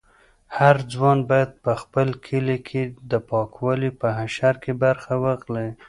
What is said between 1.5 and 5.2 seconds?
په خپل کلي کې د پاکوالي په حشر کې برخه